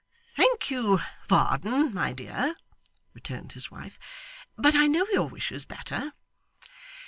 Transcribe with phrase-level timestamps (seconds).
[0.35, 0.99] 'Thank you,
[1.29, 2.55] Varden, my dear,'
[3.13, 3.99] returned his wife;
[4.57, 6.13] 'but I know your wishes better.